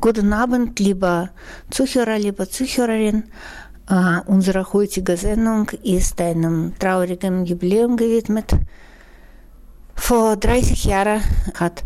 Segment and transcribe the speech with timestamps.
[0.00, 1.30] Guten Abend, lieber
[1.70, 3.24] Zuhörer, liebe Zuhörerin.
[3.90, 8.54] Uh, unsere heutige Sendung ist einem traurigen Jubiläum gewidmet.
[9.96, 11.20] Vor 30 Jahren
[11.54, 11.82] hat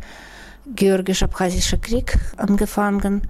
[0.75, 3.23] Georgisch-Abchasischer Krieg angefangen.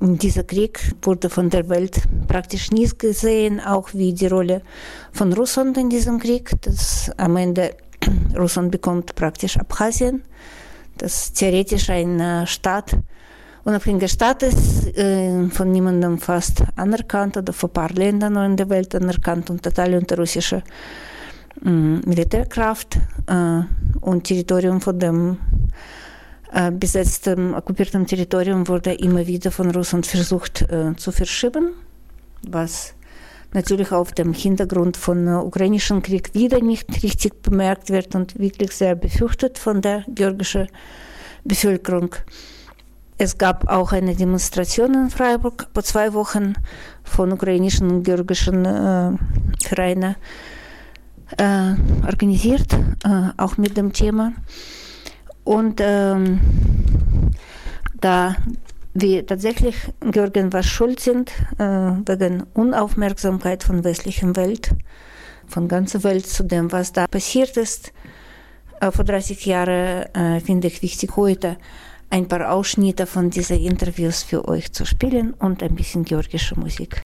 [0.00, 4.62] Dieser Krieg wurde von der Welt praktisch nie gesehen, auch wie die Rolle
[5.12, 6.50] von Russland in diesem Krieg.
[6.62, 7.76] Das am Ende
[8.36, 10.24] Russland bekommt praktisch Abchasien,
[10.98, 12.96] das theoretisch ein Staat,
[13.66, 18.68] unabhängiger Staat ist, äh, von niemandem fast anerkannt oder von ein paar Ländern in der
[18.70, 20.62] Welt anerkannt und total unter russischer
[21.64, 23.62] äh, Militärkraft äh,
[24.00, 25.38] und Territorium von dem
[26.52, 31.70] äh, besetzten, okkupierten Territorium wurde immer wieder von Russland versucht äh, zu verschieben,
[32.42, 32.94] was
[33.52, 38.70] natürlich auf dem Hintergrund von äh, ukrainischen Krieg wieder nicht richtig bemerkt wird und wirklich
[38.70, 40.68] sehr befürchtet von der georgischen
[41.42, 42.14] Bevölkerung.
[43.18, 46.52] Es gab auch eine Demonstration in Freiburg vor zwei Wochen
[47.02, 49.12] von ukrainischen und georgischen äh,
[49.64, 50.16] Vereinen
[51.38, 54.32] äh, organisiert, äh, auch mit dem Thema.
[55.44, 56.40] Und ähm,
[57.98, 58.36] da
[58.92, 64.74] wir tatsächlich Georgien was schuld sind, äh, wegen Unaufmerksamkeit von westlicher Welt,
[65.46, 67.94] von ganzer Welt zu dem, was da passiert ist,
[68.80, 71.56] äh, vor 30 Jahren, äh, finde ich wichtig, heute
[72.10, 77.02] ein paar Ausschnitte von diesen Interviews für euch zu spielen und ein bisschen georgische Musik.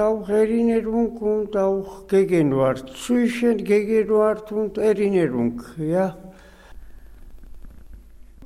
[0.00, 6.16] Auch Erinnerung und auch Gegenwart, zwischen Gegenwart und Erinnerung, ja.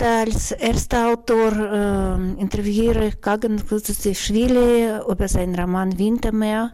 [0.00, 6.72] Als erster Autor äh, interviewiere ich Kagan Kuzuzischwili über seinen Roman Wintermeer.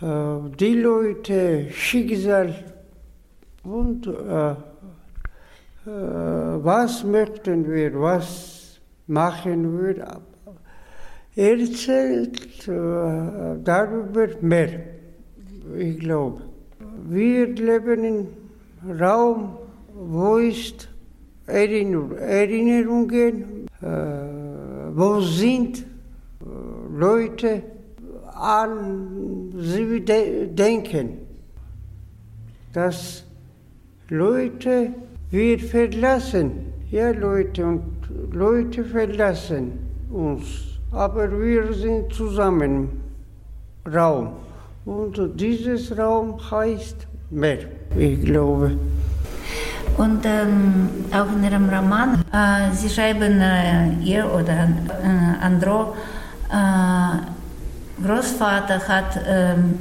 [0.00, 2.54] Äh, die Leute, Schicksal
[3.64, 4.54] und äh, äh,
[5.86, 10.22] was möchten wir, was machen wir,
[11.36, 14.80] erzählt äh, darüber mehr,
[15.76, 16.42] ich glaube.
[17.08, 18.26] Wir leben in
[19.00, 19.58] Raum,
[19.92, 20.88] wo ist
[21.46, 23.86] Erinnerung, Erinnerungen, äh,
[24.94, 25.84] wo sind äh,
[26.96, 27.62] Leute
[28.34, 31.18] an sie de denken,
[32.72, 33.24] dass
[34.08, 34.92] Leute
[35.30, 37.82] wir verlassen, ja Leute und
[38.32, 39.72] Leute verlassen
[40.10, 43.00] uns aber wir sind zusammen
[43.92, 44.32] Raum.
[44.84, 47.58] Und dieses Raum heißt mehr,
[47.96, 48.72] ich glaube.
[49.96, 54.68] Und ähm, auch in Ihrem Roman, äh, Sie schreiben, äh, ihr oder
[55.02, 55.94] äh, Andro,
[56.50, 59.78] äh, Großvater hat, ähm,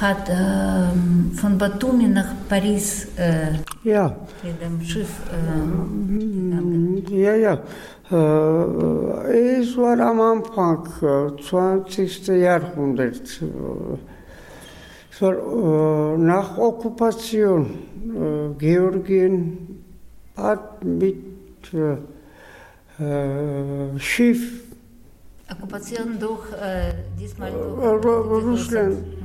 [0.00, 4.14] hat ähm, von Batumi nach Paris äh, ja.
[4.42, 5.08] mit dem Schiff.
[7.10, 7.58] Äh, ja, ja.
[8.06, 10.86] ეს ვარ ამ ამფანქ
[11.42, 13.26] ცვანცისტე არხუნდერთ
[15.10, 15.34] ეს ვარ
[16.22, 17.64] ნახ ოკუპაციონ
[18.62, 19.34] გეორგიენ
[20.38, 21.72] პატ მით
[23.98, 24.40] შიფ.
[25.50, 26.46] ოკუპაციონ дух
[27.18, 27.52] дисмал
[28.46, 29.16] Russland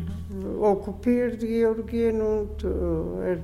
[0.61, 3.37] okkupiert Georgien und er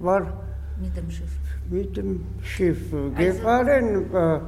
[0.00, 0.41] war
[0.82, 1.30] mit dem Schiff
[1.70, 4.40] mit dem Schiff gefahren äh,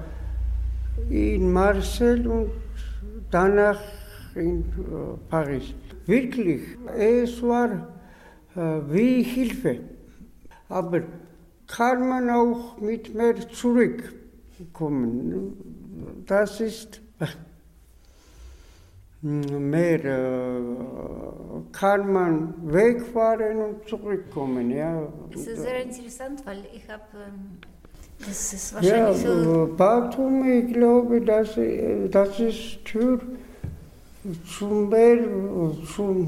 [1.09, 2.51] in Marseille und
[3.31, 3.81] danach
[4.35, 4.65] in äh,
[5.31, 5.73] Paris.
[6.07, 6.63] Wirklich,
[6.97, 7.89] es war
[8.55, 8.61] äh,
[8.91, 9.81] wie Hilfe.
[10.69, 11.03] Aber
[11.67, 15.57] kann man auch mit mehr zurückkommen.
[16.27, 17.01] Das ist
[19.25, 20.61] mehr äh,
[21.73, 24.71] kann man wegfahren und zurückkommen.
[24.71, 25.09] Ja.
[25.33, 27.59] Das ist sehr interessant, weil ich habe ähm,
[28.19, 29.75] das ist wahrscheinlich ja, so.
[29.77, 31.59] Batum, ich glaube, das,
[32.11, 33.21] das ist Tür
[34.59, 36.27] zum mehr, zu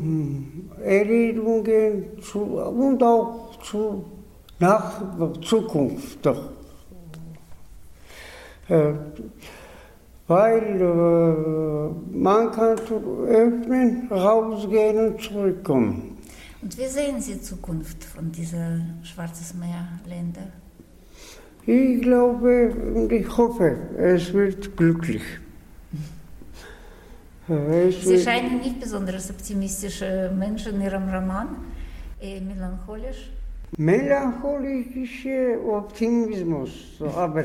[0.84, 4.04] Erinnerungen zu, und auch zu
[4.58, 5.00] nach
[5.40, 6.24] Zukunft.
[6.24, 6.50] Doch.
[8.68, 8.92] Äh,
[10.28, 12.78] weil äh, man kann
[13.28, 16.18] öffnen, rausgehen und zurückkommen.
[16.62, 20.52] Und wie sehen Sie die Zukunft von diesen Schwarzes Meer-Ländern?
[21.64, 25.22] Ich glaube und ich hoffe, es wird glücklich.
[27.48, 31.46] Es Sie scheinen nicht besonders optimistische Menschen in Ihrem Roman,
[32.20, 33.30] eher melancholisch.
[33.76, 37.44] Melancholischer Optimismus, aber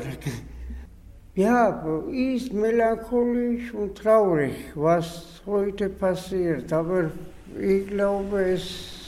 [1.34, 7.10] ja, ist melancholisch und traurig, was heute passiert, aber
[7.58, 9.02] ich glaube, es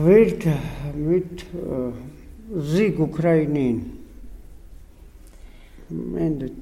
[0.00, 0.46] wird
[0.94, 3.82] mit äh, Sieg Ukraine
[6.16, 6.52] endet.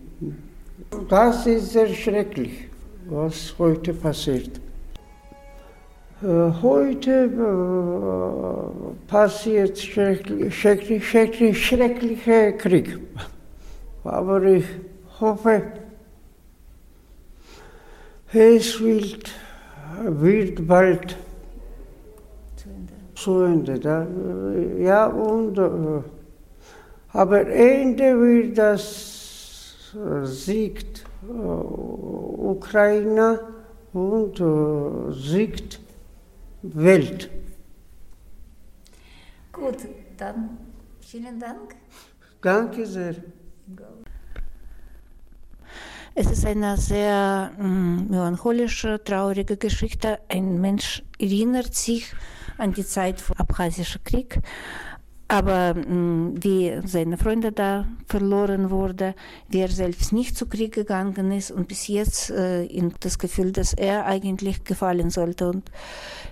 [1.08, 2.68] Das ist sehr schrecklich,
[3.06, 4.60] was heute passiert.
[6.22, 7.28] Äh, heute äh,
[9.08, 13.00] passiert schrecklich, schrecklich, schrecklich, schrecklicher Krieg.
[14.04, 14.64] Aber ich
[15.18, 15.62] hoffe,
[18.32, 19.28] es wird,
[20.04, 21.16] wird bald
[23.16, 23.80] zu Ende.
[23.80, 24.06] Da,
[24.78, 26.00] ja, und, äh,
[27.08, 33.40] aber Ende wird das äh, siegt äh, Ukraine
[33.92, 34.40] und
[35.12, 35.80] siegt
[36.72, 37.30] Welt.
[39.52, 39.76] Gut,
[40.16, 40.56] dann
[41.00, 41.76] vielen Dank.
[42.40, 43.14] Danke sehr.
[46.16, 50.20] Es ist eine sehr mm, melancholische, traurige Geschichte.
[50.28, 52.14] Ein Mensch erinnert sich
[52.56, 54.40] an die Zeit vom Abchasischen Krieg.
[55.26, 59.14] Aber mh, mm, wie seine Freunde da verloren wurden,
[59.48, 63.52] wie er selbst nicht zu Krieg gegangen ist und bis jetzt äh, in das Gefühl,
[63.52, 65.70] dass er eigentlich gefallen sollte und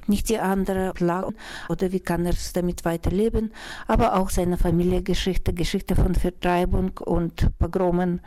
[0.07, 1.35] nicht die andere plagen
[1.69, 3.53] oder wie kann er damit weiterleben,
[3.87, 8.21] aber auch seine Familiengeschichte, Geschichte von Vertreibung und Pogromen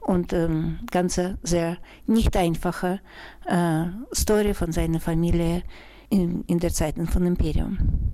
[0.00, 3.00] und ähm, ganze sehr nicht einfache
[3.46, 5.62] äh, Story von seiner Familie
[6.10, 8.12] in, in der Zeit von Imperium.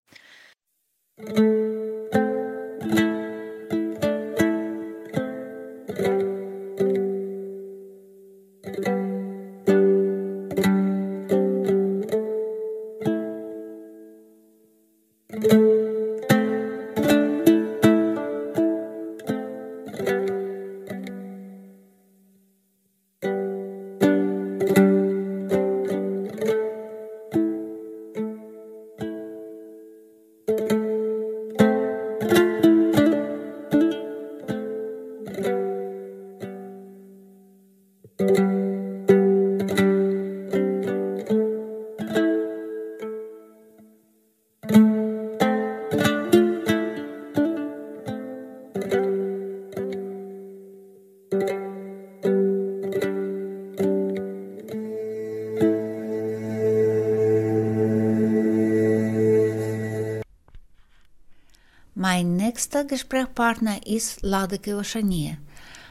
[62.73, 65.37] Nächster Gesprächspartner ist Ladeke Oshanie,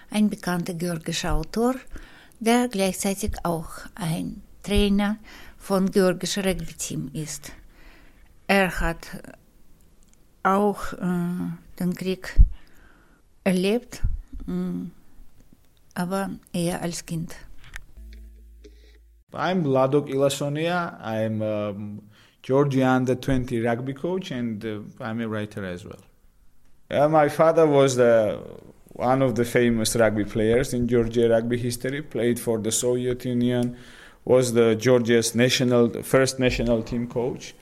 [0.09, 1.75] ein bekannter georgischer Autor,
[2.39, 5.17] der gleichzeitig auch ein Trainer
[5.59, 7.51] von georgischen Rugby-Team ist.
[8.47, 9.07] Er hat
[10.41, 12.35] auch äh, den Krieg
[13.43, 14.01] erlebt,
[14.47, 14.89] äh,
[15.93, 17.35] aber eher als Kind.
[19.31, 21.00] I'm Ladok Ilasonia.
[21.03, 21.75] I'm a
[22.41, 26.11] Georgia under 20 rugby coach and uh, I'm a writer as well.
[26.91, 28.38] Uh, my father was the,
[28.89, 33.77] one of the famous rugby players in Georgia rugby history, played for the Soviet Union,
[34.25, 37.55] was the Georgia's national first national team coach.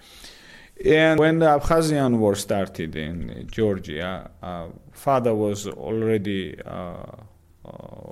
[0.83, 7.03] And when the Abkhazian war started in Georgia, uh, father was already uh,
[7.65, 8.11] uh,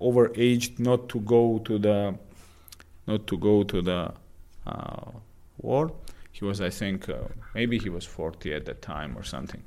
[0.00, 2.14] overaged not to go to the
[3.06, 4.12] not to go to the
[4.66, 5.10] uh,
[5.58, 5.92] war.
[6.34, 9.62] He was, I think, uh, maybe he was 40 at that time or something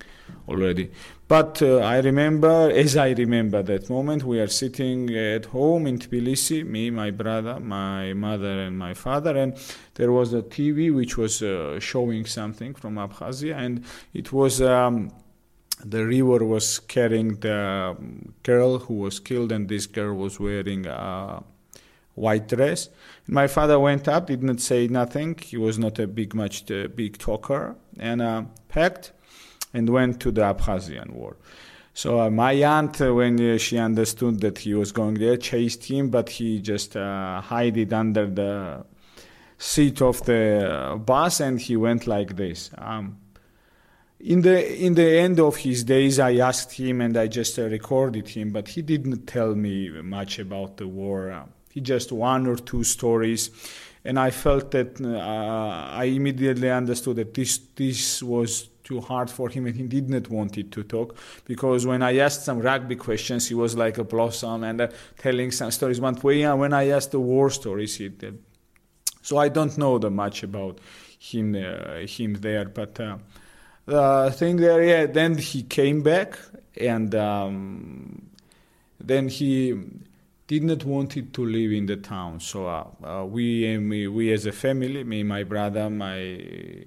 [0.49, 0.91] already.
[1.27, 5.99] But uh, I remember, as I remember that moment, we are sitting at home in
[5.99, 9.55] Tbilisi, me, my brother, my mother, and my father, and
[9.93, 14.61] there was a TV which was uh, showing something from Abkhazia, and it was.
[14.61, 15.11] Um,
[15.83, 17.97] the river was carrying the
[18.43, 21.43] girl who was killed, and this girl was wearing a
[22.15, 22.89] white dress.
[23.27, 25.37] My father went up, did not say nothing.
[25.37, 29.11] He was not a big, much uh, big talker, and uh, packed
[29.73, 31.37] and went to the Abkhazian war.
[31.93, 35.85] So uh, my aunt, uh, when uh, she understood that he was going there, chased
[35.85, 38.85] him, but he just uh, hid it under the
[39.57, 42.69] seat of the bus, and he went like this.
[42.77, 43.19] Um,
[44.19, 47.63] in the in the end of his days, I asked him and I just uh,
[47.63, 51.29] recorded him, but he didn't tell me much about the war.
[51.29, 53.49] He just one or two stories,
[54.03, 59.49] and I felt that uh, I immediately understood that this this was too hard for
[59.49, 62.95] him and he did not want it to talk because when I asked some rugby
[62.95, 65.99] questions, he was like a blossom and uh, telling some stories.
[65.99, 68.37] But when I asked the war stories, he did.
[69.23, 70.79] So I don't know that much about
[71.17, 73.17] him uh, him there, but uh,
[73.85, 75.05] the thing there, yeah.
[75.07, 76.37] Then he came back
[76.79, 78.29] and um,
[78.99, 79.73] then he
[80.47, 82.39] did not wanted to live in the town.
[82.39, 86.85] So uh, uh, we, we, we as a family, me, my brother, my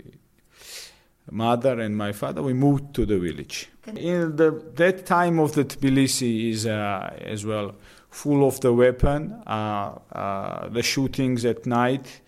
[1.30, 3.68] mother, and my father, we moved to the village.
[3.86, 7.74] In the, that time of the Tbilisi is uh, as well
[8.10, 12.20] full of the weapon, uh, uh, the shootings at night.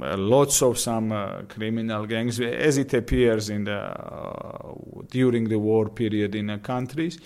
[0.00, 4.72] Uh, lots of some uh, criminal gangs, as it appears in the uh,
[5.10, 7.18] during the war period in countries.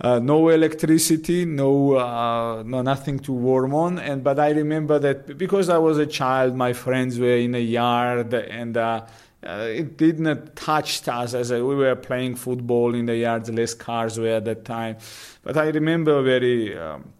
[0.00, 3.98] no electricity, no, no nothing to warm on.
[3.98, 7.64] And but I remember that because I was a child, my friends were in a
[7.78, 8.76] yard and.
[8.76, 9.06] Uh,
[9.44, 13.50] it did not touch us as we were playing football in the yards.
[13.50, 14.96] Less cars were at that time,
[15.42, 17.12] but I remember very um,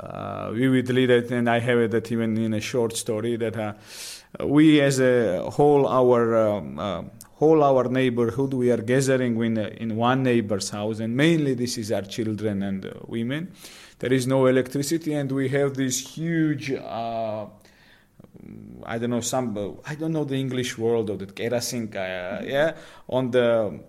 [0.00, 3.74] uh, vividly that, and I have it that even in a short story that uh,
[4.44, 7.02] we as a whole our um, uh,
[7.36, 11.90] whole our neighborhood we are gathering in, in one neighbor's house, and mainly this is
[11.92, 13.52] our children and uh, women.
[13.98, 16.70] There is no electricity, and we have this huge.
[16.70, 17.46] Uh,
[18.84, 19.78] I don't know some.
[19.84, 21.88] I don't know the English word of the kerosene.
[21.94, 22.76] Uh, yeah,
[23.08, 23.80] on the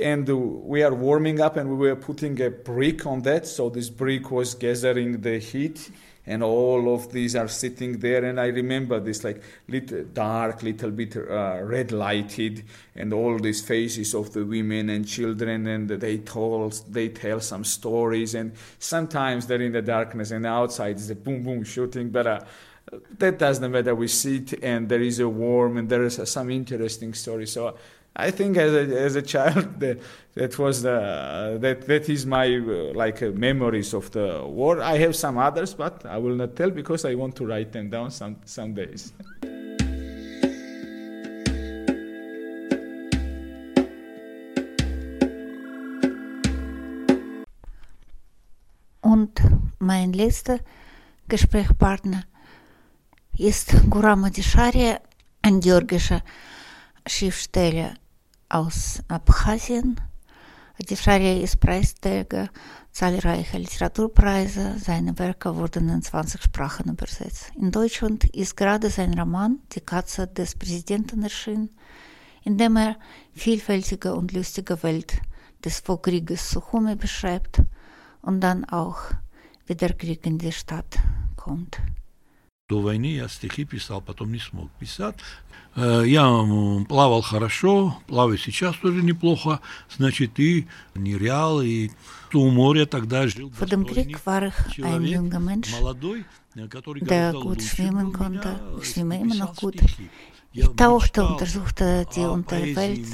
[0.00, 3.46] and we are warming up and we were putting a brick on that.
[3.46, 5.90] So this brick was gathering the heat
[6.24, 8.24] and all of these are sitting there.
[8.24, 13.60] And i remember this like little dark little bit uh, red lighted and all these
[13.60, 15.66] faces of the women and children.
[15.66, 18.34] And they tell they tell some stories.
[18.34, 22.10] And sometimes they're in the darkness and outside is a boom boom shooting.
[22.10, 22.40] But uh,
[23.18, 23.94] that doesn't matter.
[23.94, 27.46] We sit and there is a warm and there is uh, some interesting story.
[27.46, 27.76] So
[28.14, 29.98] I think as a, as a child that,
[30.34, 34.82] that was the, that that is my uh, like uh, memories of the war.
[34.82, 37.88] I have some others, but I will not tell because I want to write them
[37.88, 39.12] down some some days.
[49.00, 49.42] Und
[49.78, 50.60] mein letzter
[51.28, 52.24] Gesprächspartner
[53.36, 54.96] ist Gurama Dishari,
[55.42, 56.22] ein georgischer
[57.06, 57.94] Schriftsteller
[58.48, 60.00] aus Abchasien.
[60.78, 62.48] Die Scharia ist Preisträger
[62.92, 64.76] zahlreicher Literaturpreise.
[64.78, 67.50] Seine Werke wurden in 20 Sprachen übersetzt.
[67.56, 71.70] In Deutschland ist gerade sein Roman Die Katze des Präsidenten erschienen,
[72.44, 72.96] in dem er
[73.32, 75.20] vielfältige und lustige Welt
[75.64, 77.62] des Vorkrieges Suchumi beschreibt
[78.20, 78.98] und dann auch,
[79.66, 80.98] wie der Krieg in die Stadt
[81.36, 81.80] kommt.
[82.72, 85.16] До войны я стихи писал, потом не смог писать.
[85.76, 86.24] Я
[86.88, 89.60] плавал хорошо, плаваю сейчас тоже неплохо,
[89.94, 91.90] значит, и нырял, и
[92.32, 95.68] у моря тогда жил dem Krieg war ich ein junger Mensch,
[97.02, 98.58] der gut schwimmen konnte.
[100.54, 100.70] Ich gut.
[100.70, 103.06] Ich tauchte, untersuchte die Unterwelt.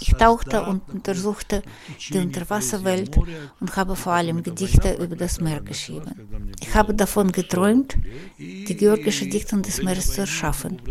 [0.00, 1.62] Ich tauchte und untersuchte
[2.10, 3.16] die Unterwasserwelt
[3.60, 6.52] und habe vor allem Gedichte über das Meer geschrieben.
[6.60, 7.96] Ich habe davon geträumt,
[8.38, 10.82] die georgische Dichtung des Meeres zu erschaffen.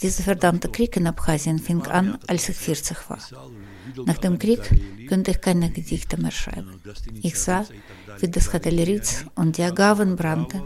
[0.00, 3.18] Dieser verdammte Krieg in Abchasien fing an, als ich 40 war.
[4.04, 4.60] Nach dem Krieg
[5.08, 6.80] konnte ich keine Gedichte mehr schreiben.
[7.22, 7.64] Ich sah,
[8.20, 10.62] wie das Hatelieritz und die Agaven brannten,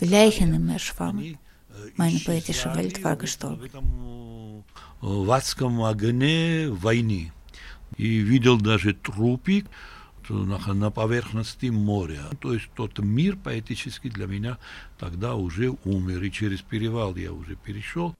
[0.00, 1.38] wie Leichen im Meer schwammen.
[1.98, 3.68] Meine poetische Welt war gestorben.
[5.00, 7.32] В адском огне войны.
[7.96, 9.66] И видел даже трупик
[10.28, 12.22] на, поверхности моря.
[12.40, 14.58] То есть тот мир поэтический для меня
[14.96, 16.22] тогда уже умер.
[16.22, 18.14] И через перевал я уже перешел.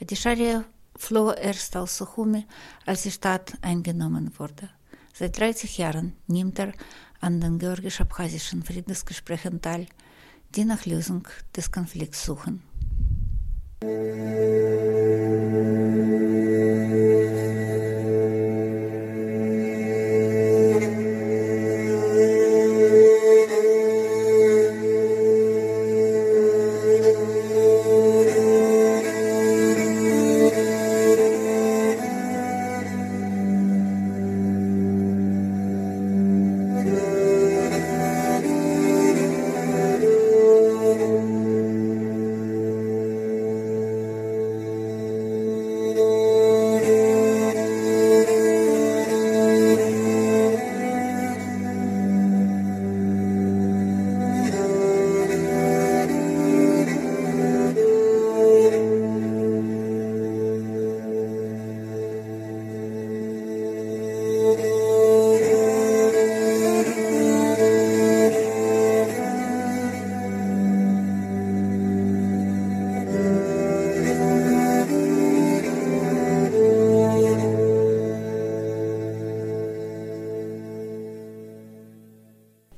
[0.00, 0.64] Adisharia
[0.96, 2.46] floh erst aus Suchumi,
[2.84, 4.70] als die Stadt eingenommen wurde.
[5.12, 6.72] Seit 30 Jahren nimmt er
[7.20, 9.86] an den georgisch-abchasischen Friedensgesprächen teil,
[10.54, 11.26] die nach Lösung
[11.56, 12.62] des Konflikts suchen.
[13.82, 14.36] Música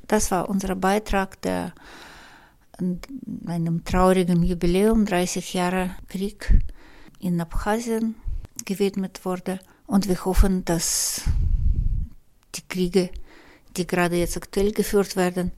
[0.08, 1.72] das war unser Beitrag, der
[3.46, 6.60] einem traurigen Jubiläum, 30 Jahre Krieg
[7.18, 8.14] in Abchasien
[8.64, 9.58] gewidmet wurde.
[9.86, 11.22] Und wir hoffen, dass
[12.54, 13.10] die Kriege,
[13.76, 15.52] die gerade jetzt aktuell geführt werden,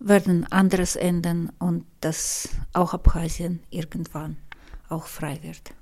[0.00, 4.36] werden anderes enden und dass auch Abchasien irgendwann
[4.88, 5.74] auch frei wird.